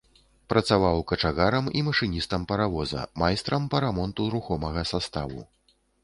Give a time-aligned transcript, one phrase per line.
[0.51, 5.45] Працаваў качагарам і машыністам паравоза, майстрам па рамонту рухомага саставу.